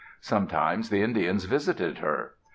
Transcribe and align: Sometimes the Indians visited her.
Sometimes 0.21 0.89
the 0.89 1.03
Indians 1.03 1.45
visited 1.45 1.99
her. 1.99 2.33